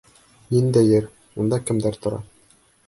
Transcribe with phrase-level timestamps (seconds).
[0.53, 1.11] Ниндәй ер,
[1.43, 2.25] унда кемдәр тора?